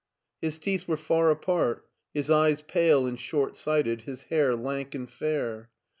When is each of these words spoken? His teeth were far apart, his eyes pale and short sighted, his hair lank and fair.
His 0.41 0.57
teeth 0.57 0.87
were 0.87 0.97
far 0.97 1.29
apart, 1.29 1.87
his 2.11 2.31
eyes 2.31 2.63
pale 2.63 3.05
and 3.05 3.19
short 3.19 3.55
sighted, 3.55 4.01
his 4.01 4.23
hair 4.23 4.55
lank 4.55 4.95
and 4.95 5.07
fair. 5.07 5.69